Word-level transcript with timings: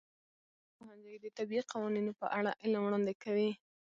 د 0.03 0.03
فزیک 0.05 0.73
پوهنځی 0.79 1.15
د 1.21 1.25
طبیعي 1.37 1.63
قوانینو 1.71 2.11
په 2.21 2.25
اړه 2.37 2.51
علم 2.61 2.81
وړاندې 2.83 3.13
کوي. 3.23 3.49